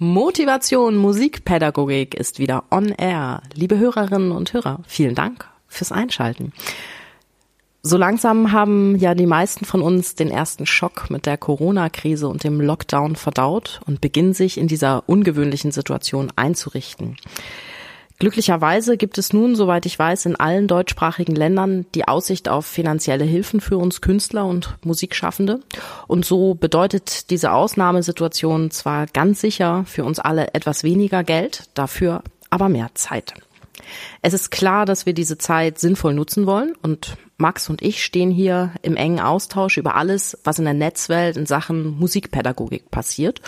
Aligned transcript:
Motivation 0.00 0.96
Musikpädagogik 0.96 2.14
ist 2.14 2.38
wieder 2.38 2.62
on 2.70 2.90
air. 2.90 3.42
Liebe 3.52 3.78
Hörerinnen 3.78 4.30
und 4.30 4.52
Hörer, 4.52 4.78
vielen 4.86 5.16
Dank 5.16 5.48
fürs 5.66 5.90
Einschalten. 5.90 6.52
So 7.82 7.96
langsam 7.96 8.52
haben 8.52 8.94
ja 8.94 9.16
die 9.16 9.26
meisten 9.26 9.64
von 9.64 9.82
uns 9.82 10.14
den 10.14 10.30
ersten 10.30 10.66
Schock 10.66 11.10
mit 11.10 11.26
der 11.26 11.36
Corona-Krise 11.36 12.28
und 12.28 12.44
dem 12.44 12.60
Lockdown 12.60 13.16
verdaut 13.16 13.80
und 13.86 14.00
beginnen 14.00 14.34
sich 14.34 14.56
in 14.56 14.68
dieser 14.68 15.08
ungewöhnlichen 15.08 15.72
Situation 15.72 16.32
einzurichten. 16.36 17.16
Glücklicherweise 18.20 18.96
gibt 18.96 19.16
es 19.16 19.32
nun, 19.32 19.54
soweit 19.54 19.86
ich 19.86 19.96
weiß, 19.96 20.26
in 20.26 20.34
allen 20.34 20.66
deutschsprachigen 20.66 21.36
Ländern 21.36 21.86
die 21.94 22.08
Aussicht 22.08 22.48
auf 22.48 22.66
finanzielle 22.66 23.24
Hilfen 23.24 23.60
für 23.60 23.78
uns 23.78 24.00
Künstler 24.00 24.44
und 24.44 24.76
Musikschaffende. 24.84 25.60
Und 26.08 26.24
so 26.24 26.54
bedeutet 26.54 27.30
diese 27.30 27.52
Ausnahmesituation 27.52 28.72
zwar 28.72 29.06
ganz 29.06 29.40
sicher 29.40 29.84
für 29.86 30.04
uns 30.04 30.18
alle 30.18 30.52
etwas 30.54 30.82
weniger 30.82 31.22
Geld, 31.22 31.70
dafür 31.74 32.24
aber 32.50 32.68
mehr 32.68 32.90
Zeit. 32.94 33.34
Es 34.20 34.32
ist 34.32 34.50
klar, 34.50 34.84
dass 34.84 35.06
wir 35.06 35.12
diese 35.12 35.38
Zeit 35.38 35.78
sinnvoll 35.78 36.14
nutzen 36.14 36.46
wollen 36.46 36.74
und 36.82 37.16
Max 37.38 37.70
und 37.70 37.82
ich 37.82 38.04
stehen 38.04 38.32
hier 38.32 38.72
im 38.82 38.96
engen 38.96 39.20
Austausch 39.20 39.78
über 39.78 39.94
alles, 39.94 40.36
was 40.42 40.58
in 40.58 40.64
der 40.64 40.74
Netzwelt 40.74 41.36
in 41.36 41.46
Sachen 41.46 41.96
Musikpädagogik 41.98 42.90
passiert. 42.90 43.40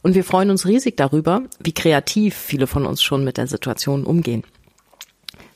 Und 0.00 0.14
wir 0.14 0.22
freuen 0.22 0.50
uns 0.50 0.64
riesig 0.64 0.96
darüber, 0.96 1.42
wie 1.58 1.72
kreativ 1.72 2.36
viele 2.36 2.68
von 2.68 2.86
uns 2.86 3.02
schon 3.02 3.24
mit 3.24 3.38
der 3.38 3.48
Situation 3.48 4.04
umgehen. 4.04 4.44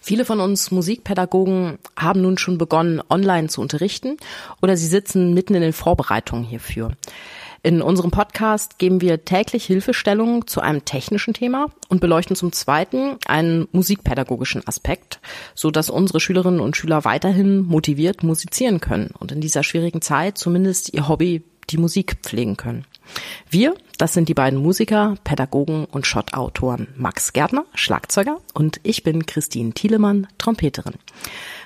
Viele 0.00 0.24
von 0.24 0.40
uns 0.40 0.72
Musikpädagogen 0.72 1.78
haben 1.96 2.22
nun 2.22 2.38
schon 2.38 2.58
begonnen, 2.58 3.02
online 3.08 3.48
zu 3.48 3.60
unterrichten 3.60 4.16
oder 4.60 4.76
sie 4.76 4.86
sitzen 4.86 5.32
mitten 5.32 5.54
in 5.54 5.62
den 5.62 5.72
Vorbereitungen 5.72 6.44
hierfür. 6.44 6.92
In 7.62 7.82
unserem 7.82 8.10
Podcast 8.10 8.78
geben 8.78 9.00
wir 9.00 9.24
täglich 9.24 9.64
Hilfestellungen 9.64 10.46
zu 10.46 10.60
einem 10.60 10.84
technischen 10.84 11.34
Thema 11.34 11.66
und 11.88 12.00
beleuchten 12.00 12.36
zum 12.36 12.52
Zweiten 12.52 13.16
einen 13.26 13.68
musikpädagogischen 13.72 14.66
Aspekt, 14.66 15.20
so 15.54 15.70
dass 15.70 15.90
unsere 15.90 16.20
Schülerinnen 16.20 16.60
und 16.60 16.76
Schüler 16.76 17.04
weiterhin 17.04 17.62
motiviert 17.62 18.22
musizieren 18.22 18.80
können 18.80 19.10
und 19.18 19.32
in 19.32 19.40
dieser 19.40 19.62
schwierigen 19.62 20.02
Zeit 20.02 20.38
zumindest 20.38 20.92
ihr 20.94 21.08
Hobby, 21.08 21.42
die 21.70 21.78
Musik 21.78 22.18
pflegen 22.22 22.56
können. 22.56 22.84
Wir, 23.50 23.74
das 23.98 24.14
sind 24.14 24.28
die 24.28 24.34
beiden 24.34 24.58
Musiker, 24.58 25.16
Pädagogen 25.24 25.84
und 25.86 26.06
Schott-Autoren 26.06 26.88
Max 26.96 27.32
Gärtner, 27.32 27.64
Schlagzeuger 27.74 28.38
und 28.54 28.80
ich 28.82 29.02
bin 29.02 29.26
Christine 29.26 29.72
Thielemann, 29.72 30.26
Trompeterin. 30.38 30.94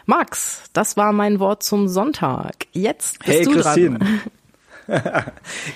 Max, 0.06 0.62
das 0.72 0.96
war 0.96 1.12
mein 1.12 1.40
Wort 1.40 1.62
zum 1.62 1.88
Sonntag. 1.88 2.66
Jetzt 2.72 3.18
bist 3.20 3.38
hey, 3.38 3.44
du 3.44 3.52
Christine. 3.52 3.98
dran. 3.98 4.20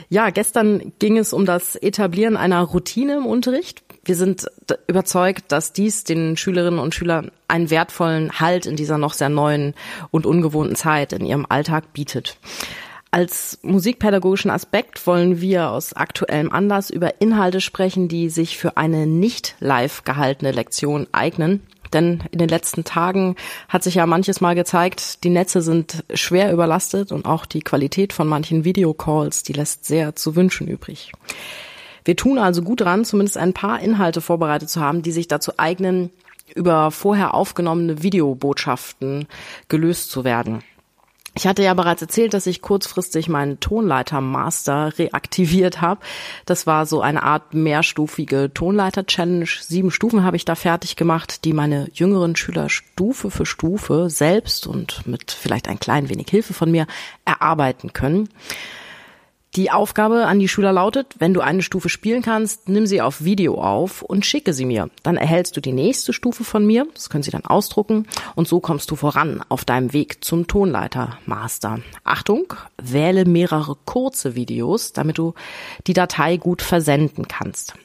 Ja, 0.09 0.31
gestern 0.31 0.91
ging 0.99 1.17
es 1.17 1.31
um 1.31 1.45
das 1.45 1.77
Etablieren 1.77 2.35
einer 2.35 2.61
Routine 2.61 3.15
im 3.15 3.25
Unterricht. 3.25 3.83
Wir 4.03 4.17
sind 4.17 4.47
überzeugt, 4.87 5.51
dass 5.51 5.71
dies 5.71 6.03
den 6.03 6.35
Schülerinnen 6.35 6.79
und 6.79 6.93
Schülern 6.93 7.31
einen 7.47 7.69
wertvollen 7.69 8.39
Halt 8.39 8.65
in 8.65 8.75
dieser 8.75 8.97
noch 8.97 9.13
sehr 9.13 9.29
neuen 9.29 9.75
und 10.11 10.25
ungewohnten 10.25 10.75
Zeit 10.75 11.13
in 11.13 11.25
ihrem 11.25 11.45
Alltag 11.47 11.93
bietet. 11.93 12.37
Als 13.15 13.59
musikpädagogischen 13.61 14.51
Aspekt 14.51 15.07
wollen 15.07 15.39
wir 15.39 15.69
aus 15.69 15.93
aktuellem 15.93 16.51
Anlass 16.51 16.89
über 16.89 17.21
Inhalte 17.21 17.61
sprechen, 17.61 18.09
die 18.09 18.27
sich 18.27 18.57
für 18.57 18.75
eine 18.75 19.07
nicht 19.07 19.55
live 19.61 20.03
gehaltene 20.03 20.51
Lektion 20.51 21.07
eignen. 21.13 21.61
Denn 21.93 22.25
in 22.31 22.39
den 22.39 22.49
letzten 22.49 22.83
Tagen 22.83 23.37
hat 23.69 23.83
sich 23.83 23.95
ja 23.95 24.05
manches 24.05 24.41
Mal 24.41 24.53
gezeigt, 24.53 25.23
die 25.23 25.29
Netze 25.29 25.61
sind 25.61 26.03
schwer 26.13 26.51
überlastet 26.51 27.13
und 27.13 27.25
auch 27.25 27.45
die 27.45 27.61
Qualität 27.61 28.11
von 28.11 28.27
manchen 28.27 28.65
Videocalls, 28.65 29.43
die 29.43 29.53
lässt 29.53 29.85
sehr 29.85 30.17
zu 30.17 30.35
wünschen 30.35 30.67
übrig. 30.67 31.13
Wir 32.03 32.17
tun 32.17 32.37
also 32.37 32.63
gut 32.63 32.81
dran, 32.81 33.05
zumindest 33.05 33.37
ein 33.37 33.53
paar 33.53 33.79
Inhalte 33.79 34.19
vorbereitet 34.19 34.69
zu 34.69 34.81
haben, 34.81 35.03
die 35.03 35.13
sich 35.13 35.29
dazu 35.29 35.53
eignen, 35.55 36.09
über 36.53 36.91
vorher 36.91 37.33
aufgenommene 37.33 38.03
Videobotschaften 38.03 39.29
gelöst 39.69 40.11
zu 40.11 40.25
werden. 40.25 40.63
Ich 41.38 41.46
hatte 41.46 41.63
ja 41.63 41.73
bereits 41.73 42.01
erzählt, 42.01 42.34
dass 42.34 42.47
ich 42.47 42.62
kurzfristig 42.62 43.28
meinen 43.28 43.59
Tonleiter-Master 43.59 44.97
reaktiviert 44.97 45.81
habe. 45.81 46.00
Das 46.46 46.66
war 46.66 46.85
so 46.85 47.01
eine 47.01 47.23
Art 47.23 47.53
mehrstufige 47.53 48.51
Tonleiter-Challenge. 48.53 49.45
Sieben 49.59 49.91
Stufen 49.91 50.24
habe 50.24 50.38
ich 50.38 50.45
da 50.45 50.56
fertig 50.56 50.95
gemacht, 50.95 51.44
die 51.44 51.51
meine 51.51 51.90
jüngeren 51.94 52.38
Schüler 52.38 52.69
Stufe 52.69 53.31
für 53.31 53.45
Stufe 53.45 54.09
selbst 54.09 54.66
und 54.66 55.06
mit 55.07 55.29
vielleicht 55.31 55.68
ein 55.68 55.79
klein 55.79 56.07
wenig 56.07 56.29
Hilfe 56.29 56.53
von 56.53 56.72
mir 56.72 56.88
erarbeiten 57.25 57.91
können. 57.91 58.29
Die 59.55 59.71
Aufgabe 59.71 60.25
an 60.25 60.39
die 60.39 60.49
Schüler 60.49 60.73
lautet, 60.73 61.16
wenn 61.19 61.33
du 61.33 61.39
eine 61.39 61.61
Stufe 61.61 61.88
spielen 61.88 62.21
kannst, 62.21 62.67
nimm 62.67 62.85
sie 62.85 63.01
auf 63.01 63.23
Video 63.23 63.61
auf 63.61 64.01
und 64.01 64.25
schicke 64.25 64.51
sie 64.51 64.66
mir. 64.66 64.89
Dann 65.01 65.16
erhältst 65.16 65.55
du 65.55 65.61
die 65.61 65.71
nächste 65.71 66.11
Stufe 66.11 66.43
von 66.43 66.66
mir, 66.66 66.85
das 66.93 67.09
können 67.09 67.23
sie 67.23 67.31
dann 67.31 67.45
ausdrucken 67.45 68.05
und 68.35 68.49
so 68.49 68.59
kommst 68.59 68.91
du 68.91 68.97
voran 68.97 69.41
auf 69.47 69.63
deinem 69.63 69.94
Weg 69.94 70.25
zum 70.25 70.47
Tonleiter 70.47 71.19
Master. 71.25 71.79
Achtung, 72.03 72.53
wähle 72.81 73.23
mehrere 73.23 73.77
kurze 73.85 74.35
Videos, 74.35 74.91
damit 74.91 75.17
du 75.17 75.33
die 75.88 75.94
Datei 75.94 76.35
gut 76.35 76.61
versenden 76.61 77.29
kannst. 77.29 77.75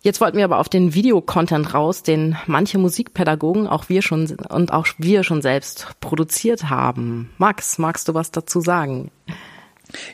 Jetzt 0.00 0.22
wollten 0.22 0.38
wir 0.38 0.44
aber 0.44 0.58
auf 0.58 0.70
den 0.70 0.94
Videocontent 0.94 1.74
raus, 1.74 2.02
den 2.02 2.36
manche 2.46 2.78
Musikpädagogen, 2.78 3.66
auch 3.66 3.90
wir 3.90 4.00
schon 4.00 4.34
und 4.48 4.72
auch 4.72 4.86
wir 4.96 5.22
schon 5.22 5.42
selbst 5.42 5.88
produziert 6.00 6.70
haben. 6.70 7.30
Max, 7.36 7.76
magst 7.76 8.08
du 8.08 8.14
was 8.14 8.30
dazu 8.30 8.62
sagen? 8.62 9.10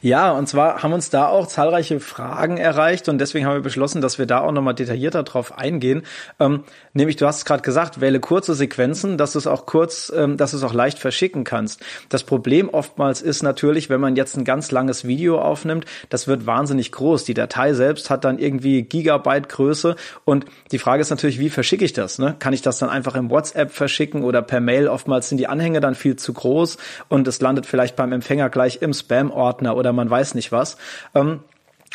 Ja, 0.03 0.33
und 0.33 0.49
zwar 0.49 0.83
haben 0.83 0.93
uns 0.93 1.11
da 1.11 1.29
auch 1.29 1.47
zahlreiche 1.47 2.01
Fragen 2.01 2.57
erreicht 2.57 3.09
und 3.09 3.19
deswegen 3.19 3.47
haben 3.47 3.55
wir 3.55 3.63
beschlossen, 3.63 4.01
dass 4.01 4.19
wir 4.19 4.27
da 4.27 4.41
auch 4.41 4.53
nochmal 4.53 4.75
detaillierter 4.75 5.23
drauf 5.23 5.57
eingehen. 5.57 6.03
Ähm, 6.39 6.65
nämlich, 6.93 7.17
du 7.17 7.27
hast 7.27 7.39
es 7.39 7.45
gerade 7.45 7.63
gesagt, 7.63 8.01
wähle 8.01 8.21
kurze 8.21 8.55
Sequenzen, 8.55 9.19
dass 9.19 9.33
du 9.33 9.39
es 9.39 9.47
auch 9.47 9.67
kurz, 9.67 10.13
ähm, 10.15 10.37
dass 10.37 10.53
du 10.53 10.57
es 10.57 10.63
auch 10.63 10.75
leicht 10.75 10.99
verschicken 10.99 11.45
kannst. 11.45 11.83
Das 12.09 12.25
Problem 12.25 12.69
oftmals 12.69 13.23
ist 13.23 13.43
natürlich, 13.43 13.91
wenn 13.91 14.01
man 14.01 14.17
jetzt 14.17 14.37
ein 14.37 14.45
ganz 14.45 14.71
langes 14.71 15.07
Video 15.07 15.41
aufnimmt, 15.41 15.85
das 16.09 16.29
wird 16.29 16.47
wahnsinnig 16.47 16.93
groß. 16.93 17.25
Die 17.25 17.35
Datei 17.35 17.73
selbst 17.75 18.11
hat 18.11 18.25
dann 18.25 18.39
irgendwie 18.39 18.83
Gigabyte 18.83 19.49
Größe 19.49 19.97
und 20.25 20.47
die 20.73 20.79
Frage 20.79 21.01
ist 21.01 21.11
natürlich, 21.11 21.39
wie 21.39 21.51
verschicke 21.51 21.85
ich 21.85 21.93
das? 21.93 22.19
Ne? 22.19 22.37
Kann 22.39 22.53
ich 22.53 22.63
das 22.63 22.79
dann 22.79 22.91
einfach 22.91 23.15
im 23.15 23.31
WhatsApp 23.31 23.71
verschicken 23.71 24.25
oder 24.25 24.43
per 24.43 24.61
Mail? 24.61 24.89
Oftmals 24.89 25.29
sind 25.29 25.39
die 25.39 25.47
Anhänge 25.47 25.81
dann 25.81 25.95
viel 25.95 26.17
zu 26.17 26.33
groß 26.33 26.79
und 27.09 27.27
es 27.29 27.41
landet 27.41 27.67
vielleicht 27.67 27.97
beim 27.97 28.13
Empfänger 28.13 28.51
gleich 28.51 28.83
im 28.83 28.93
Spam-Ordner 28.93 29.70
Partner 29.71 29.77
oder 29.77 29.93
man 29.93 30.11
weiß 30.11 30.35
nicht 30.35 30.53
was. 30.53 30.77
Ähm, 31.15 31.41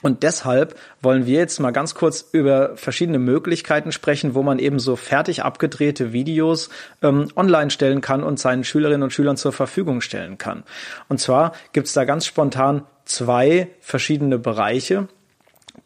und 0.04 0.24
deshalb 0.24 0.78
wollen 1.02 1.26
wir 1.26 1.40
jetzt 1.40 1.60
mal 1.60 1.72
ganz 1.72 1.96
kurz 1.96 2.28
über 2.34 2.76
verschiedene 2.76 3.18
Möglichkeiten 3.18 3.92
sprechen, 3.92 4.36
wo 4.36 4.44
man 4.44 4.60
eben 4.60 4.78
so 4.78 4.98
fertig 4.98 5.44
abgedrehte 5.44 6.12
Videos 6.12 6.70
ähm, 7.02 7.30
online 7.36 7.72
stellen 7.72 8.02
kann 8.02 8.22
und 8.22 8.38
seinen 8.38 8.66
Schülerinnen 8.66 9.04
und 9.04 9.14
Schülern 9.14 9.38
zur 9.38 9.54
Verfügung 9.54 10.02
stellen 10.02 10.38
kann. 10.38 10.64
Und 11.08 11.22
zwar 11.22 11.54
gibt 11.72 11.88
es 11.88 11.94
da 11.94 12.04
ganz 12.04 12.26
spontan 12.26 12.84
zwei 13.06 13.70
verschiedene 13.80 14.38
Bereiche 14.38 15.08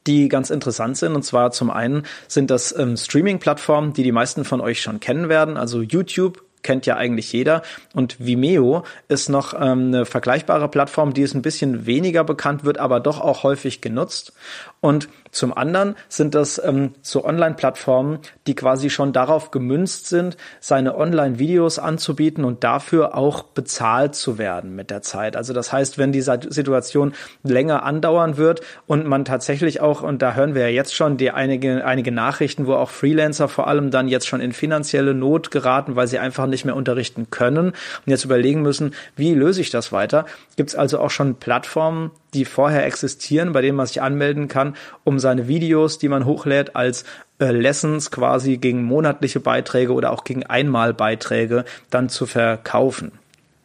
die 0.08 0.30
ganz 0.30 0.50
interessant 0.50 0.98
sind. 0.98 1.14
Und 1.14 1.24
zwar 1.24 1.52
zum 1.52 1.70
einen 1.70 2.04
sind 2.28 2.50
das 2.50 2.76
ähm, 2.78 2.96
Streaming-Plattformen, 2.96 3.94
die 3.94 4.04
die 4.04 4.12
meisten 4.12 4.46
von 4.46 4.62
euch 4.62 4.82
schon 4.82 5.00
kennen 5.00 5.30
werden, 5.30 5.58
also 5.58 5.82
YouTube, 5.82 6.42
kennt 6.62 6.86
ja 6.86 6.98
eigentlich 6.98 7.32
jeder. 7.32 7.62
Und 7.94 8.20
Vimeo 8.20 8.84
ist 9.08 9.30
noch 9.30 9.54
ähm, 9.54 9.88
eine 9.88 10.06
vergleichbare 10.06 10.68
Plattform, 10.68 11.14
die 11.14 11.22
ist 11.22 11.34
ein 11.34 11.42
bisschen 11.42 11.86
weniger 11.86 12.24
bekannt, 12.24 12.64
wird 12.64 12.78
aber 12.78 13.00
doch 13.00 13.20
auch 13.20 13.44
häufig 13.44 13.82
genutzt. 13.82 14.34
Und 14.82 15.10
zum 15.32 15.56
anderen 15.56 15.96
sind 16.08 16.36
das 16.36 16.62
ähm, 16.64 16.94
so 17.02 17.24
Online-Plattformen, 17.24 18.20
die 18.48 18.56
quasi 18.56 18.90
schon 18.90 19.14
darauf 19.14 19.52
gemünzt 19.52 20.08
sind, 20.08 20.38
seine 20.60 20.98
Online-Videos 20.98 21.80
anzubieten 21.80 22.46
und 22.46 22.64
dafür 22.64 23.16
auch 23.16 23.44
bezahlt 23.44 24.16
zu 24.16 24.38
werden 24.38 24.76
mit 24.76 24.90
der 24.90 25.02
Zeit. 25.02 25.36
Also 25.36 25.54
das 25.54 25.72
heißt, 25.72 25.98
wenn 25.98 26.12
die 26.12 26.22
Situation 26.22 27.14
länger 27.44 27.84
andauern 27.84 28.38
wird 28.38 28.62
und 28.88 29.06
man 29.06 29.26
tatsächlich 29.26 29.82
auch, 29.82 30.02
und 30.02 30.22
da 30.22 30.34
hören 30.34 30.56
wir 30.56 30.64
ja 30.64 30.70
jetzt 30.70 30.96
schon 30.96 31.18
die 31.18 31.32
einige, 31.32 31.86
einige 31.86 32.12
Nachrichten, 32.12 32.66
wo 32.66 32.74
auch 32.74 32.90
Freelancer 32.90 33.48
vor 33.48 33.68
allem 33.68 33.92
dann 33.92 34.08
jetzt 34.08 34.28
schon 34.28 34.42
in 34.42 34.54
finanzielle 34.54 35.14
Not 35.14 35.52
geraten, 35.52 35.96
weil 35.96 36.08
sie 36.08 36.20
einfach 36.20 36.48
nicht 36.48 36.66
mehr 36.66 36.76
unterrichten 36.76 37.30
können 37.30 37.68
und 37.70 37.76
jetzt 38.06 38.26
überlegen 38.26 38.62
müssen, 38.62 38.94
wie 39.16 39.34
löse 39.34 39.62
ich 39.62 39.70
das 39.70 39.92
weiter, 39.92 40.26
gibt 40.56 40.70
es 40.70 40.76
also 40.76 41.00
auch 41.00 41.12
schon 41.12 41.36
Plattformen, 41.36 42.12
die 42.34 42.46
vorher 42.46 42.86
existieren, 42.86 43.54
bei 43.54 43.62
denen 43.62 43.78
man 43.78 43.88
sich 43.88 44.02
anmelden 44.02 44.48
kann, 44.48 44.76
um 45.04 45.20
seine 45.20 45.48
Videos, 45.48 45.98
die 45.98 46.10
man 46.10 46.26
hochlädt, 46.26 46.76
als 46.76 47.04
äh, 47.40 47.52
Lessons 47.52 48.12
quasi 48.12 48.58
gegen 48.58 48.84
monatliche 48.84 49.40
Beiträge 49.40 49.94
oder 49.94 50.12
auch 50.12 50.24
gegen 50.24 50.46
Einmalbeiträge 50.46 51.66
dann 51.90 52.10
zu 52.10 52.26
verkaufen. 52.26 53.12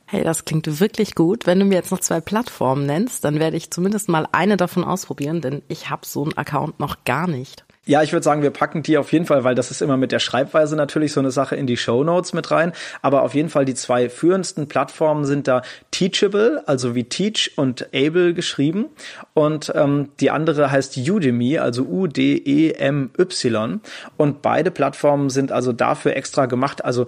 Hey, 0.07 0.23
das 0.23 0.45
klingt 0.45 0.81
wirklich 0.81 1.15
gut. 1.15 1.47
Wenn 1.47 1.59
du 1.59 1.65
mir 1.65 1.77
jetzt 1.77 1.91
noch 1.91 2.01
zwei 2.01 2.21
Plattformen 2.21 2.87
nennst, 2.87 3.25
dann 3.25 3.41
werde 3.41 3.57
ich 3.57 3.71
zumindest 3.71 4.09
mal 4.09 4.29
eine 4.33 4.57
davon 4.57 4.85
ausprobieren, 4.85 5.41
denn 5.41 5.63
ich 5.69 5.91
habe 5.91 6.07
so 6.07 6.23
einen 6.23 6.37
Account 6.37 6.79
noch 6.79 7.05
gar 7.05 7.27
nicht. 7.27 7.65
Ja, 7.87 8.03
ich 8.03 8.13
würde 8.15 8.25
sagen, 8.25 8.43
wir 8.43 8.51
packen 8.51 8.83
die 8.83 8.97
auf 8.97 9.13
jeden 9.13 9.27
Fall, 9.27 9.45
weil 9.45 9.55
das 9.55 9.71
ist 9.71 9.83
immer 9.83 9.99
mit 9.99 10.11
der 10.11 10.19
Schreibweise 10.19 10.75
natürlich 10.75 11.13
so 11.13 11.21
eine 11.21 11.31
Sache 11.31 11.55
in 11.55 11.67
die 11.67 11.77
Show 11.77 12.03
Notes 12.03 12.33
mit 12.33 12.51
rein. 12.51 12.73
Aber 13.03 13.23
auf 13.23 13.35
jeden 13.35 13.51
Fall 13.51 13.67
die 13.67 13.75
zwei 13.75 14.09
führendsten 14.09 14.69
Plattformen 14.69 15.27
sind 15.27 15.49
da 15.49 15.61
Teachable, 15.91 16.63
also 16.67 16.95
wie 16.95 17.05
Teach 17.05 17.53
und 17.57 17.89
Able 17.95 18.33
geschrieben. 18.33 18.87
Und 19.35 19.71
ähm, 19.75 20.09
die 20.19 20.31
andere 20.31 20.71
heißt 20.71 20.97
Udemy, 20.97 21.59
also 21.59 21.83
U-D-E-M-Y. 21.83 23.81
Und 24.17 24.41
beide 24.41 24.71
Plattformen 24.71 25.29
sind 25.29 25.53
also 25.53 25.75
dafür 25.75 26.17
extra 26.17 26.47
gemacht. 26.47 26.83
Also 26.85 27.07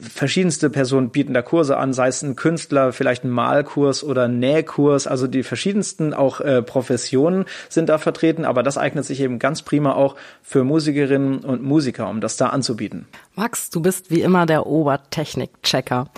verschiedenste 0.00 0.70
Personen 0.70 1.10
bieten 1.10 1.34
da 1.34 1.42
Kurse 1.42 1.76
an, 1.76 1.92
sei 1.92 2.08
es 2.08 2.22
ein 2.22 2.36
Künstler, 2.36 2.92
vielleicht 2.92 3.24
ein 3.24 3.30
Malkurs 3.30 4.04
oder 4.04 4.24
ein 4.24 4.38
Nähkurs, 4.38 5.06
also 5.06 5.26
die 5.26 5.42
verschiedensten 5.42 6.14
auch 6.14 6.40
äh, 6.40 6.62
Professionen 6.62 7.44
sind 7.68 7.88
da 7.88 7.98
vertreten, 7.98 8.44
aber 8.44 8.62
das 8.62 8.78
eignet 8.78 9.04
sich 9.04 9.20
eben 9.20 9.38
ganz 9.38 9.62
prima 9.62 9.92
auch 9.94 10.16
für 10.42 10.64
Musikerinnen 10.64 11.38
und 11.38 11.62
Musiker, 11.62 12.08
um 12.08 12.20
das 12.20 12.36
da 12.36 12.48
anzubieten. 12.48 13.06
Max, 13.34 13.70
du 13.70 13.80
bist 13.80 14.10
wie 14.10 14.22
immer 14.22 14.46
der 14.46 14.66
Obertechnik-Checker. 14.66 16.08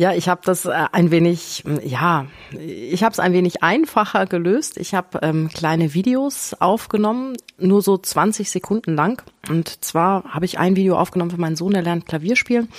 Ja, 0.00 0.14
ich 0.14 0.30
habe 0.30 0.40
das 0.46 0.64
äh, 0.64 0.86
ein 0.92 1.10
wenig, 1.10 1.62
ja, 1.84 2.24
ich 2.58 3.04
habe 3.04 3.12
es 3.12 3.20
ein 3.20 3.34
wenig 3.34 3.62
einfacher 3.62 4.24
gelöst. 4.24 4.78
Ich 4.78 4.94
habe 4.94 5.18
ähm, 5.20 5.50
kleine 5.52 5.92
Videos 5.92 6.56
aufgenommen, 6.58 7.36
nur 7.58 7.82
so 7.82 7.98
20 7.98 8.50
Sekunden 8.50 8.94
lang. 8.94 9.22
Und 9.50 9.84
zwar 9.84 10.24
habe 10.24 10.46
ich 10.46 10.58
ein 10.58 10.74
Video 10.74 10.96
aufgenommen 10.96 11.32
für 11.32 11.38
meinen 11.38 11.54
Sohn, 11.54 11.74
der 11.74 11.82
lernt 11.82 12.06
Klavier 12.06 12.36
spielen. 12.36 12.70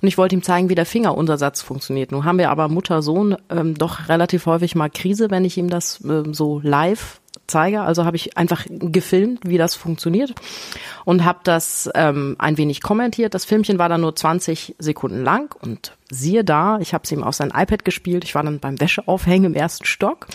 Und 0.00 0.08
ich 0.08 0.16
wollte 0.16 0.34
ihm 0.34 0.42
zeigen, 0.42 0.70
wie 0.70 0.74
der 0.74 0.86
Fingeruntersatz 0.86 1.60
funktioniert. 1.60 2.12
Nun 2.12 2.24
haben 2.24 2.38
wir 2.38 2.48
aber 2.48 2.68
Mutter-Sohn 2.68 3.36
ähm, 3.50 3.74
doch 3.74 4.08
relativ 4.08 4.46
häufig 4.46 4.74
mal 4.74 4.88
Krise, 4.88 5.30
wenn 5.30 5.44
ich 5.44 5.58
ihm 5.58 5.68
das 5.68 6.02
ähm, 6.02 6.32
so 6.32 6.60
live 6.64 7.20
zeige. 7.50 7.82
Also 7.82 8.04
habe 8.04 8.16
ich 8.16 8.36
einfach 8.36 8.64
gefilmt, 8.68 9.40
wie 9.44 9.58
das 9.58 9.74
funktioniert 9.74 10.34
und 11.04 11.24
habe 11.24 11.40
das 11.44 11.90
ähm, 11.94 12.36
ein 12.38 12.56
wenig 12.56 12.82
kommentiert. 12.82 13.34
Das 13.34 13.44
Filmchen 13.44 13.78
war 13.78 13.88
dann 13.88 14.00
nur 14.00 14.14
20 14.14 14.76
Sekunden 14.78 15.22
lang 15.22 15.54
und 15.60 15.92
siehe 16.10 16.44
da, 16.44 16.78
ich 16.80 16.92
habe 16.92 17.04
es 17.04 17.12
ihm 17.12 17.22
auf 17.22 17.34
sein 17.34 17.52
iPad 17.54 17.84
gespielt. 17.84 18.24
Ich 18.24 18.34
war 18.34 18.42
dann 18.42 18.58
beim 18.58 18.80
Wäscheaufhängen 18.80 19.52
im 19.52 19.54
ersten 19.54 19.84
Stock 19.84 20.26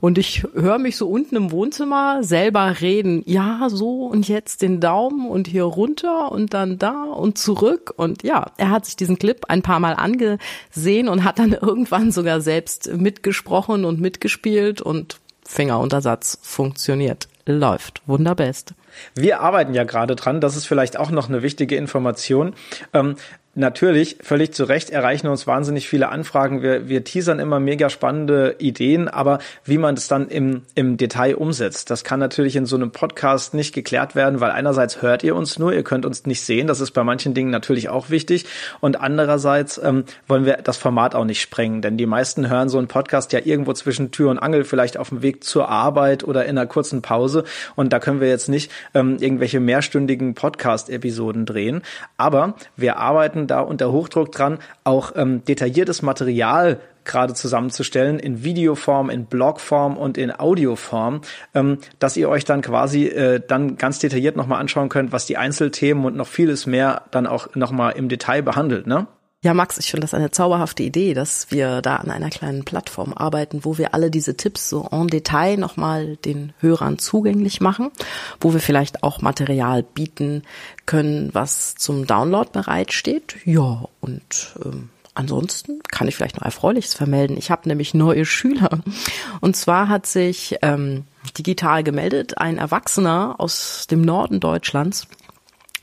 und 0.00 0.18
ich 0.18 0.44
höre 0.54 0.78
mich 0.78 0.96
so 0.96 1.08
unten 1.08 1.36
im 1.36 1.50
Wohnzimmer 1.50 2.22
selber 2.22 2.80
reden. 2.80 3.22
Ja, 3.26 3.68
so 3.70 4.06
und 4.06 4.28
jetzt 4.28 4.62
den 4.62 4.80
Daumen 4.80 5.28
und 5.28 5.46
hier 5.46 5.64
runter 5.64 6.30
und 6.30 6.54
dann 6.54 6.78
da 6.78 7.04
und 7.04 7.38
zurück. 7.38 7.94
Und 7.96 8.22
ja, 8.22 8.52
er 8.58 8.70
hat 8.70 8.84
sich 8.84 8.96
diesen 8.96 9.18
Clip 9.18 9.46
ein 9.48 9.62
paar 9.62 9.80
Mal 9.80 9.94
angesehen 9.94 11.08
und 11.08 11.24
hat 11.24 11.38
dann 11.38 11.52
irgendwann 11.60 12.12
sogar 12.12 12.40
selbst 12.40 12.92
mitgesprochen 12.92 13.84
und 13.84 14.00
mitgespielt 14.00 14.82
und 14.82 15.18
Fingeruntersatz 15.44 16.38
funktioniert. 16.42 17.28
Läuft. 17.46 18.02
Wunderbest. 18.06 18.74
Wir 19.14 19.40
arbeiten 19.40 19.74
ja 19.74 19.84
gerade 19.84 20.16
dran, 20.16 20.40
das 20.40 20.56
ist 20.56 20.66
vielleicht 20.66 20.96
auch 20.96 21.10
noch 21.10 21.28
eine 21.28 21.42
wichtige 21.42 21.76
Information. 21.76 22.54
Ähm, 22.92 23.16
Natürlich, 23.56 24.16
völlig 24.20 24.52
zu 24.52 24.64
Recht 24.64 24.90
erreichen 24.90 25.28
uns 25.28 25.46
wahnsinnig 25.46 25.88
viele 25.88 26.08
Anfragen. 26.08 26.60
Wir, 26.60 26.88
wir 26.88 27.04
teasern 27.04 27.38
immer 27.38 27.60
mega 27.60 27.88
spannende 27.88 28.56
Ideen, 28.58 29.06
aber 29.06 29.38
wie 29.64 29.78
man 29.78 29.94
es 29.94 30.08
dann 30.08 30.26
im, 30.26 30.62
im 30.74 30.96
Detail 30.96 31.36
umsetzt, 31.36 31.88
das 31.88 32.02
kann 32.02 32.18
natürlich 32.18 32.56
in 32.56 32.66
so 32.66 32.74
einem 32.74 32.90
Podcast 32.90 33.54
nicht 33.54 33.72
geklärt 33.72 34.16
werden, 34.16 34.40
weil 34.40 34.50
einerseits 34.50 35.02
hört 35.02 35.22
ihr 35.22 35.36
uns 35.36 35.56
nur, 35.56 35.72
ihr 35.72 35.84
könnt 35.84 36.04
uns 36.04 36.26
nicht 36.26 36.40
sehen, 36.40 36.66
das 36.66 36.80
ist 36.80 36.90
bei 36.90 37.04
manchen 37.04 37.32
Dingen 37.32 37.50
natürlich 37.50 37.88
auch 37.88 38.10
wichtig. 38.10 38.44
Und 38.80 39.00
andererseits 39.00 39.78
ähm, 39.78 40.02
wollen 40.26 40.46
wir 40.46 40.56
das 40.56 40.76
Format 40.76 41.14
auch 41.14 41.24
nicht 41.24 41.40
sprengen, 41.40 41.80
denn 41.80 41.96
die 41.96 42.06
meisten 42.06 42.50
hören 42.50 42.68
so 42.68 42.78
einen 42.78 42.88
Podcast 42.88 43.32
ja 43.32 43.38
irgendwo 43.44 43.72
zwischen 43.72 44.10
Tür 44.10 44.30
und 44.30 44.40
Angel, 44.40 44.64
vielleicht 44.64 44.96
auf 44.96 45.10
dem 45.10 45.22
Weg 45.22 45.44
zur 45.44 45.68
Arbeit 45.68 46.24
oder 46.24 46.44
in 46.44 46.58
einer 46.58 46.66
kurzen 46.66 47.02
Pause. 47.02 47.44
Und 47.76 47.92
da 47.92 48.00
können 48.00 48.20
wir 48.20 48.28
jetzt 48.28 48.48
nicht 48.48 48.72
ähm, 48.94 49.18
irgendwelche 49.20 49.60
mehrstündigen 49.60 50.34
Podcast-Episoden 50.34 51.46
drehen, 51.46 51.82
aber 52.16 52.54
wir 52.76 52.96
arbeiten 52.96 53.43
da 53.46 53.60
unter 53.60 53.92
Hochdruck 53.92 54.32
dran, 54.32 54.58
auch 54.84 55.12
ähm, 55.16 55.44
detailliertes 55.44 56.02
Material 56.02 56.80
gerade 57.04 57.34
zusammenzustellen 57.34 58.18
in 58.18 58.44
Videoform, 58.44 59.10
in 59.10 59.26
Blogform 59.26 59.96
und 59.96 60.18
in 60.18 60.32
Audioform, 60.32 61.20
ähm, 61.54 61.78
dass 61.98 62.16
ihr 62.16 62.28
euch 62.28 62.44
dann 62.44 62.62
quasi 62.62 63.06
äh, 63.06 63.40
dann 63.46 63.76
ganz 63.76 63.98
detailliert 63.98 64.36
nochmal 64.36 64.60
anschauen 64.60 64.88
könnt, 64.88 65.12
was 65.12 65.26
die 65.26 65.36
Einzelthemen 65.36 66.04
und 66.04 66.16
noch 66.16 66.26
vieles 66.26 66.66
mehr 66.66 67.02
dann 67.10 67.26
auch 67.26 67.54
nochmal 67.54 67.92
im 67.96 68.08
Detail 68.08 68.42
behandelt, 68.42 68.86
ne? 68.86 69.06
Ja, 69.44 69.52
Max, 69.52 69.76
ich 69.76 69.90
finde 69.90 70.06
das 70.06 70.14
eine 70.14 70.30
zauberhafte 70.30 70.82
Idee, 70.82 71.12
dass 71.12 71.50
wir 71.50 71.82
da 71.82 71.96
an 71.96 72.10
einer 72.10 72.30
kleinen 72.30 72.64
Plattform 72.64 73.12
arbeiten, 73.12 73.62
wo 73.62 73.76
wir 73.76 73.92
alle 73.92 74.10
diese 74.10 74.38
Tipps 74.38 74.70
so 74.70 74.88
en 74.90 75.08
Detail 75.08 75.58
nochmal 75.58 76.16
den 76.16 76.54
Hörern 76.60 76.98
zugänglich 76.98 77.60
machen, 77.60 77.90
wo 78.40 78.54
wir 78.54 78.60
vielleicht 78.60 79.02
auch 79.02 79.20
Material 79.20 79.82
bieten 79.82 80.44
können, 80.86 81.28
was 81.34 81.74
zum 81.74 82.06
Download 82.06 82.48
bereitsteht. 82.54 83.36
Ja, 83.44 83.84
und 84.00 84.54
ähm, 84.64 84.88
ansonsten 85.12 85.82
kann 85.90 86.08
ich 86.08 86.16
vielleicht 86.16 86.36
noch 86.36 86.46
Erfreuliches 86.46 86.94
vermelden. 86.94 87.36
Ich 87.36 87.50
habe 87.50 87.68
nämlich 87.68 87.92
neue 87.92 88.24
Schüler. 88.24 88.70
Und 89.42 89.56
zwar 89.56 89.90
hat 89.90 90.06
sich 90.06 90.56
ähm, 90.62 91.04
digital 91.36 91.84
gemeldet 91.84 92.38
ein 92.38 92.56
Erwachsener 92.56 93.34
aus 93.36 93.88
dem 93.90 94.00
Norden 94.00 94.40
Deutschlands, 94.40 95.06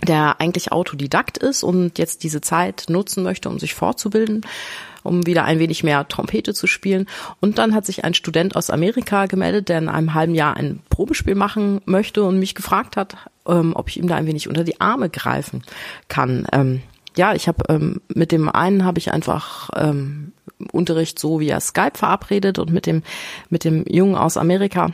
der 0.08 0.40
eigentlich 0.40 0.72
Autodidakt 0.72 1.38
ist 1.38 1.64
und 1.64 1.98
jetzt 1.98 2.24
diese 2.24 2.42
Zeit 2.42 2.86
nutzen 2.90 3.24
möchte, 3.24 3.50
um 3.50 3.60
sich 3.60 3.74
fortzubilden, 3.74 4.42
um 5.04 5.26
wieder 5.26 5.46
ein 5.46 5.60
wenig 5.60 5.84
mehr 5.84 6.08
Trompete 6.08 6.54
zu 6.54 6.68
spielen. 6.68 7.08
Und 7.40 7.58
dann 7.58 7.74
hat 7.74 7.86
sich 7.86 8.04
ein 8.04 8.14
Student 8.14 8.56
aus 8.56 8.70
Amerika 8.70 9.26
gemeldet, 9.26 9.70
der 9.70 9.80
in 9.80 9.90
einem 9.90 10.14
halben 10.14 10.36
Jahr 10.36 10.58
ein 10.58 10.82
Probespiel 10.90 11.36
machen 11.36 11.82
möchte 11.86 12.24
und 12.24 12.40
mich 12.40 12.56
gefragt 12.56 12.98
hat, 12.98 13.16
ähm, 13.48 13.74
ob 13.76 13.90
ich 13.90 13.98
ihm 13.98 14.08
da 14.08 14.16
ein 14.16 14.28
wenig 14.28 14.48
unter 14.48 14.64
die 14.64 14.82
Arme 14.82 15.10
greifen 15.10 15.64
kann. 16.08 16.48
Ähm, 16.52 16.82
ja, 17.16 17.34
ich 17.34 17.48
habe 17.48 17.64
ähm, 17.70 18.02
mit 18.08 18.32
dem 18.32 18.50
einen 18.50 18.86
habe 18.86 19.00
ich 19.00 19.12
einfach 19.12 19.70
ähm, 19.76 20.34
Unterricht 20.72 21.20
so 21.20 21.40
via 21.40 21.60
Skype 21.60 21.96
verabredet 21.98 22.60
und 22.60 22.72
mit 22.72 22.86
dem 22.86 23.04
mit 23.50 23.66
dem 23.66 23.84
Jungen 23.88 24.16
aus 24.16 24.38
Amerika 24.38 24.92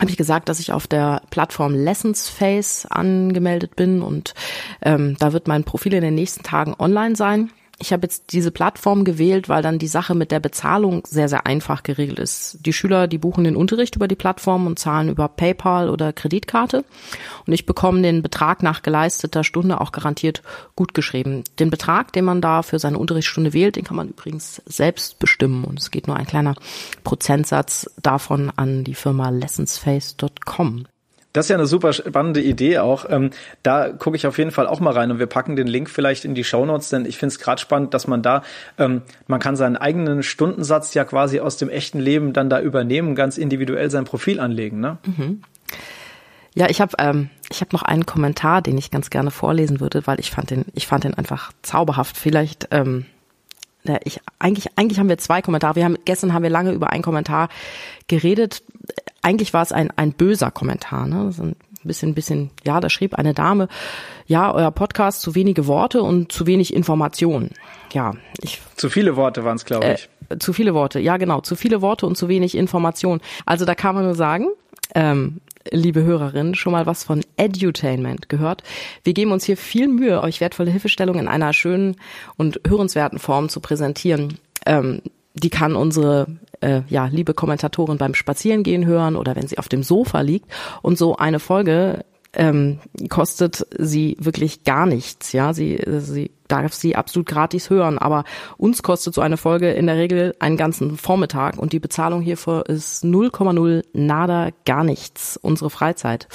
habe 0.00 0.10
ich 0.10 0.16
gesagt, 0.16 0.48
dass 0.48 0.60
ich 0.60 0.72
auf 0.72 0.86
der 0.86 1.22
Plattform 1.30 1.74
Lessons 1.74 2.28
Face 2.28 2.86
angemeldet 2.86 3.76
bin 3.76 4.02
und 4.02 4.34
ähm, 4.82 5.16
da 5.18 5.32
wird 5.32 5.48
mein 5.48 5.64
Profil 5.64 5.94
in 5.94 6.02
den 6.02 6.14
nächsten 6.14 6.42
Tagen 6.42 6.74
online 6.78 7.16
sein 7.16 7.50
ich 7.78 7.92
habe 7.92 8.04
jetzt 8.04 8.32
diese 8.32 8.50
Plattform 8.50 9.04
gewählt, 9.04 9.50
weil 9.50 9.62
dann 9.62 9.78
die 9.78 9.86
Sache 9.86 10.14
mit 10.14 10.30
der 10.30 10.40
Bezahlung 10.40 11.02
sehr, 11.06 11.28
sehr 11.28 11.46
einfach 11.46 11.82
geregelt 11.82 12.18
ist. 12.18 12.58
Die 12.64 12.72
Schüler, 12.72 13.06
die 13.06 13.18
buchen 13.18 13.44
den 13.44 13.54
Unterricht 13.54 13.96
über 13.96 14.08
die 14.08 14.14
Plattform 14.14 14.66
und 14.66 14.78
zahlen 14.78 15.10
über 15.10 15.28
PayPal 15.28 15.90
oder 15.90 16.14
Kreditkarte. 16.14 16.84
Und 17.46 17.52
ich 17.52 17.66
bekomme 17.66 18.00
den 18.00 18.22
Betrag 18.22 18.62
nach 18.62 18.82
geleisteter 18.82 19.44
Stunde 19.44 19.80
auch 19.80 19.92
garantiert 19.92 20.42
gut 20.74 20.94
geschrieben. 20.94 21.44
Den 21.58 21.68
Betrag, 21.68 22.14
den 22.14 22.24
man 22.24 22.40
da 22.40 22.62
für 22.62 22.78
seine 22.78 22.98
Unterrichtsstunde 22.98 23.52
wählt, 23.52 23.76
den 23.76 23.84
kann 23.84 23.96
man 23.96 24.08
übrigens 24.08 24.62
selbst 24.64 25.18
bestimmen. 25.18 25.64
Und 25.64 25.78
es 25.78 25.90
geht 25.90 26.06
nur 26.06 26.16
ein 26.16 26.26
kleiner 26.26 26.54
Prozentsatz 27.04 27.90
davon 28.00 28.50
an 28.56 28.84
die 28.84 28.94
Firma 28.94 29.28
lessonsface.com. 29.28 30.86
Das 31.36 31.44
ist 31.44 31.50
ja 31.50 31.56
eine 31.56 31.66
super 31.66 31.92
spannende 31.92 32.40
Idee 32.40 32.78
auch. 32.78 33.04
Ähm, 33.10 33.28
da 33.62 33.90
gucke 33.90 34.16
ich 34.16 34.26
auf 34.26 34.38
jeden 34.38 34.52
Fall 34.52 34.66
auch 34.66 34.80
mal 34.80 34.94
rein 34.94 35.10
und 35.10 35.18
wir 35.18 35.26
packen 35.26 35.54
den 35.54 35.66
Link 35.66 35.90
vielleicht 35.90 36.24
in 36.24 36.34
die 36.34 36.44
Show 36.44 36.64
Notes, 36.64 36.88
denn 36.88 37.04
ich 37.04 37.18
finde 37.18 37.34
es 37.34 37.38
gerade 37.38 37.60
spannend, 37.60 37.92
dass 37.92 38.06
man 38.06 38.22
da, 38.22 38.42
ähm, 38.78 39.02
man 39.26 39.38
kann 39.38 39.54
seinen 39.54 39.76
eigenen 39.76 40.22
Stundensatz 40.22 40.94
ja 40.94 41.04
quasi 41.04 41.40
aus 41.40 41.58
dem 41.58 41.68
echten 41.68 41.98
Leben 41.98 42.32
dann 42.32 42.48
da 42.48 42.58
übernehmen, 42.60 43.14
ganz 43.14 43.36
individuell 43.36 43.90
sein 43.90 44.06
Profil 44.06 44.40
anlegen. 44.40 44.80
Ne? 44.80 44.96
Mhm. 45.04 45.42
Ja, 46.54 46.70
ich 46.70 46.80
habe 46.80 46.94
ähm, 46.98 47.28
ich 47.50 47.60
habe 47.60 47.76
noch 47.76 47.82
einen 47.82 48.06
Kommentar, 48.06 48.62
den 48.62 48.78
ich 48.78 48.90
ganz 48.90 49.10
gerne 49.10 49.30
vorlesen 49.30 49.78
würde, 49.78 50.06
weil 50.06 50.18
ich 50.18 50.30
fand 50.30 50.48
den 50.48 50.64
ich 50.72 50.86
fand 50.86 51.04
den 51.04 51.12
einfach 51.12 51.52
zauberhaft. 51.60 52.16
Vielleicht 52.16 52.68
ähm, 52.70 53.04
ich 54.04 54.20
eigentlich 54.38 54.68
eigentlich 54.76 54.98
haben 54.98 55.10
wir 55.10 55.18
zwei 55.18 55.42
Kommentare. 55.42 55.76
Wir 55.76 55.84
haben 55.84 55.98
gestern 56.06 56.32
haben 56.32 56.42
wir 56.42 56.50
lange 56.50 56.72
über 56.72 56.88
einen 56.90 57.02
Kommentar 57.02 57.50
geredet. 58.08 58.62
Eigentlich 59.26 59.52
war 59.52 59.62
es 59.62 59.72
ein 59.72 59.90
ein 59.96 60.12
böser 60.12 60.52
Kommentar, 60.52 61.08
ne? 61.08 61.32
So 61.32 61.42
ein 61.42 61.56
bisschen 61.82 62.14
bisschen 62.14 62.50
ja, 62.64 62.78
da 62.78 62.88
schrieb 62.88 63.16
eine 63.16 63.34
Dame, 63.34 63.66
ja, 64.28 64.54
euer 64.54 64.70
Podcast 64.70 65.20
zu 65.20 65.34
wenige 65.34 65.66
Worte 65.66 66.04
und 66.04 66.30
zu 66.30 66.46
wenig 66.46 66.72
Informationen. 66.72 67.50
Ja, 67.92 68.14
ich 68.40 68.60
zu 68.76 68.88
viele 68.88 69.16
Worte 69.16 69.42
waren 69.42 69.56
es, 69.56 69.64
glaube 69.64 69.94
ich. 69.94 70.08
Äh, 70.28 70.38
zu 70.38 70.52
viele 70.52 70.74
Worte, 70.74 71.00
ja 71.00 71.16
genau, 71.16 71.40
zu 71.40 71.56
viele 71.56 71.82
Worte 71.82 72.06
und 72.06 72.16
zu 72.16 72.28
wenig 72.28 72.56
Information. 72.56 73.20
Also 73.46 73.64
da 73.64 73.74
kann 73.74 73.96
man 73.96 74.04
nur 74.04 74.14
sagen, 74.14 74.46
ähm, 74.94 75.40
liebe 75.72 76.04
Hörerinnen, 76.04 76.54
schon 76.54 76.70
mal 76.70 76.86
was 76.86 77.02
von 77.02 77.22
Edutainment 77.36 78.28
gehört. 78.28 78.62
Wir 79.02 79.12
geben 79.12 79.32
uns 79.32 79.44
hier 79.44 79.56
viel 79.56 79.88
Mühe, 79.88 80.22
euch 80.22 80.40
wertvolle 80.40 80.70
Hilfestellung 80.70 81.18
in 81.18 81.26
einer 81.26 81.52
schönen 81.52 81.96
und 82.36 82.60
hörenswerten 82.64 83.18
Form 83.18 83.48
zu 83.48 83.58
präsentieren. 83.58 84.38
Ähm, 84.66 85.02
die 85.34 85.50
kann 85.50 85.74
unsere 85.74 86.28
äh, 86.60 86.82
ja, 86.88 87.06
liebe 87.06 87.34
Kommentatorin 87.34 87.98
beim 87.98 88.14
Spazierengehen 88.14 88.86
hören 88.86 89.16
oder 89.16 89.36
wenn 89.36 89.46
sie 89.46 89.58
auf 89.58 89.68
dem 89.68 89.82
Sofa 89.82 90.20
liegt. 90.20 90.46
Und 90.82 90.98
so 90.98 91.16
eine 91.16 91.38
Folge 91.38 92.04
ähm, 92.36 92.78
kostet 93.08 93.66
sie 93.76 94.16
wirklich 94.20 94.64
gar 94.64 94.86
nichts. 94.86 95.32
Ja, 95.32 95.52
sie, 95.52 95.80
sie 95.98 96.30
darf 96.48 96.74
sie 96.74 96.94
absolut 96.94 97.26
gratis 97.26 97.70
hören, 97.70 97.98
aber 97.98 98.24
uns 98.56 98.82
kostet 98.82 99.14
so 99.14 99.20
eine 99.20 99.36
Folge 99.36 99.72
in 99.72 99.86
der 99.86 99.96
Regel 99.96 100.34
einen 100.38 100.56
ganzen 100.56 100.96
Vormittag 100.96 101.58
und 101.58 101.72
die 101.72 101.80
Bezahlung 101.80 102.20
hierfür 102.20 102.66
ist 102.68 103.04
0,0 103.04 103.84
nada 103.92 104.50
gar 104.64 104.84
nichts, 104.84 105.38
unsere 105.40 105.70
Freizeit. 105.70 106.28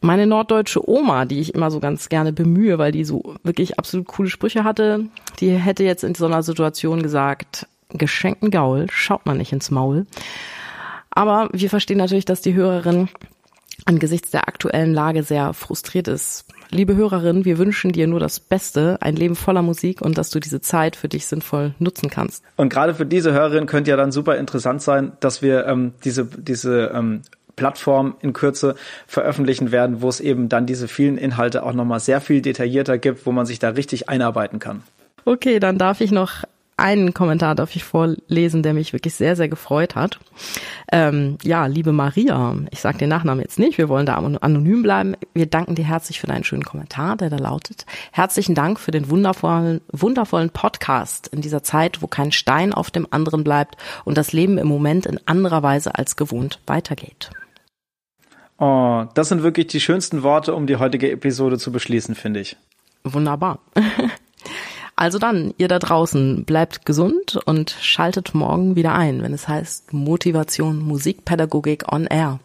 Meine 0.00 0.26
norddeutsche 0.26 0.86
Oma, 0.86 1.24
die 1.24 1.40
ich 1.40 1.54
immer 1.54 1.70
so 1.70 1.80
ganz 1.80 2.10
gerne 2.10 2.34
bemühe, 2.34 2.76
weil 2.76 2.92
die 2.92 3.04
so 3.04 3.36
wirklich 3.42 3.78
absolut 3.78 4.06
coole 4.06 4.28
Sprüche 4.28 4.62
hatte, 4.62 5.06
die 5.40 5.50
hätte 5.52 5.82
jetzt 5.84 6.04
in 6.04 6.14
so 6.14 6.26
einer 6.26 6.42
Situation 6.42 7.02
gesagt, 7.02 7.66
geschenkten 7.98 8.50
Gaul 8.50 8.86
schaut 8.90 9.26
man 9.26 9.38
nicht 9.38 9.52
ins 9.52 9.70
Maul. 9.70 10.06
Aber 11.10 11.48
wir 11.52 11.70
verstehen 11.70 11.98
natürlich, 11.98 12.24
dass 12.24 12.40
die 12.40 12.54
Hörerin 12.54 13.08
angesichts 13.86 14.30
der 14.30 14.48
aktuellen 14.48 14.92
Lage 14.94 15.22
sehr 15.22 15.52
frustriert 15.52 16.08
ist. 16.08 16.46
Liebe 16.70 16.96
Hörerin, 16.96 17.44
wir 17.44 17.58
wünschen 17.58 17.92
dir 17.92 18.06
nur 18.06 18.20
das 18.20 18.40
Beste, 18.40 18.98
ein 19.00 19.14
Leben 19.14 19.36
voller 19.36 19.62
Musik 19.62 20.00
und 20.00 20.18
dass 20.18 20.30
du 20.30 20.40
diese 20.40 20.60
Zeit 20.60 20.96
für 20.96 21.08
dich 21.08 21.26
sinnvoll 21.26 21.74
nutzen 21.78 22.10
kannst. 22.10 22.42
Und 22.56 22.68
gerade 22.68 22.94
für 22.94 23.06
diese 23.06 23.32
Hörerin 23.32 23.66
könnte 23.66 23.90
ja 23.90 23.96
dann 23.96 24.12
super 24.12 24.36
interessant 24.36 24.82
sein, 24.82 25.12
dass 25.20 25.42
wir 25.42 25.66
ähm, 25.66 25.92
diese, 26.04 26.24
diese 26.24 26.92
ähm, 26.94 27.22
Plattform 27.56 28.16
in 28.20 28.32
Kürze 28.32 28.74
veröffentlichen 29.06 29.70
werden, 29.70 30.02
wo 30.02 30.08
es 30.08 30.20
eben 30.20 30.48
dann 30.48 30.66
diese 30.66 30.88
vielen 30.88 31.18
Inhalte 31.18 31.62
auch 31.62 31.74
nochmal 31.74 32.00
sehr 32.00 32.20
viel 32.20 32.42
detaillierter 32.42 32.98
gibt, 32.98 33.26
wo 33.26 33.32
man 33.32 33.46
sich 33.46 33.58
da 33.58 33.70
richtig 33.70 34.08
einarbeiten 34.08 34.58
kann. 34.58 34.82
Okay, 35.24 35.60
dann 35.60 35.78
darf 35.78 36.00
ich 36.00 36.10
noch 36.10 36.44
einen 36.76 37.14
Kommentar 37.14 37.54
darf 37.54 37.76
ich 37.76 37.84
vorlesen, 37.84 38.62
der 38.62 38.74
mich 38.74 38.92
wirklich 38.92 39.14
sehr, 39.14 39.36
sehr 39.36 39.48
gefreut 39.48 39.94
hat. 39.94 40.18
Ähm, 40.90 41.38
ja, 41.42 41.66
liebe 41.66 41.92
Maria, 41.92 42.56
ich 42.70 42.80
sage 42.80 42.98
den 42.98 43.08
Nachnamen 43.08 43.42
jetzt 43.42 43.58
nicht, 43.58 43.78
wir 43.78 43.88
wollen 43.88 44.06
da 44.06 44.16
anonym 44.16 44.82
bleiben. 44.82 45.14
Wir 45.34 45.46
danken 45.46 45.76
dir 45.76 45.84
herzlich 45.84 46.20
für 46.20 46.26
deinen 46.26 46.44
schönen 46.44 46.64
Kommentar, 46.64 47.16
der 47.16 47.30
da 47.30 47.36
lautet. 47.36 47.86
Herzlichen 48.12 48.54
Dank 48.54 48.80
für 48.80 48.90
den 48.90 49.08
wundervollen, 49.08 49.82
wundervollen 49.92 50.50
Podcast 50.50 51.28
in 51.28 51.40
dieser 51.40 51.62
Zeit, 51.62 52.02
wo 52.02 52.06
kein 52.06 52.32
Stein 52.32 52.72
auf 52.72 52.90
dem 52.90 53.06
anderen 53.10 53.44
bleibt 53.44 53.76
und 54.04 54.18
das 54.18 54.32
Leben 54.32 54.58
im 54.58 54.66
Moment 54.66 55.06
in 55.06 55.20
anderer 55.26 55.62
Weise 55.62 55.94
als 55.94 56.16
gewohnt 56.16 56.60
weitergeht. 56.66 57.30
Oh, 58.58 59.04
das 59.14 59.28
sind 59.28 59.42
wirklich 59.42 59.68
die 59.68 59.80
schönsten 59.80 60.22
Worte, 60.22 60.54
um 60.54 60.66
die 60.66 60.76
heutige 60.76 61.10
Episode 61.10 61.58
zu 61.58 61.72
beschließen, 61.72 62.14
finde 62.14 62.40
ich. 62.40 62.56
Wunderbar. 63.04 63.58
Also 64.96 65.18
dann, 65.18 65.52
ihr 65.58 65.68
da 65.68 65.78
draußen, 65.78 66.44
bleibt 66.44 66.86
gesund 66.86 67.36
und 67.44 67.70
schaltet 67.80 68.34
morgen 68.34 68.76
wieder 68.76 68.94
ein, 68.94 69.22
wenn 69.22 69.32
es 69.32 69.48
heißt 69.48 69.92
Motivation 69.92 70.78
Musikpädagogik 70.78 71.92
on 71.92 72.06
Air. 72.06 72.38